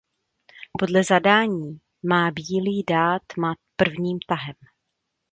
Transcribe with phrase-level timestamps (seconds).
[0.79, 4.55] Podle zadání má bílý dát mat prvním tahem.